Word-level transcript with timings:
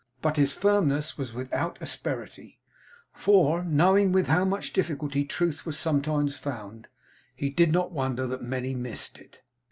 But 0.23 0.37
his 0.37 0.51
firmness 0.51 1.15
was 1.15 1.31
without 1.31 1.79
asperity; 1.79 2.59
for, 3.13 3.63
knowing 3.63 4.11
with 4.11 4.25
how 4.25 4.43
much 4.43 4.73
difficulty 4.73 5.23
truth 5.23 5.63
was 5.63 5.77
sometimes 5.77 6.35
found, 6.35 6.87
he 7.35 7.51
did 7.51 7.71
not 7.71 7.91
wonder 7.91 8.25
that 8.25 8.41
many 8.41 8.73
missed 8.73 9.19
it. 9.19 9.43